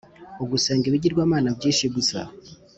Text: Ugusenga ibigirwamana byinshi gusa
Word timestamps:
Ugusenga 0.43 0.85
ibigirwamana 0.87 1.49
byinshi 1.57 1.85
gusa 1.95 2.19